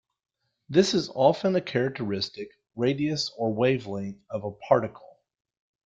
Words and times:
This 0.67 0.95
is 0.95 1.11
often 1.13 1.55
a 1.55 1.61
characteristic 1.61 2.49
radius 2.75 3.29
or 3.37 3.53
wavelength 3.53 4.17
of 4.31 4.43
a 4.43 4.49
particle. 4.49 5.19